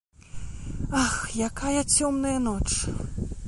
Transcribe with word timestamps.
Ах, 1.03 1.13
якая 1.49 1.81
цёмная 1.97 2.35
ноч. 2.47 2.67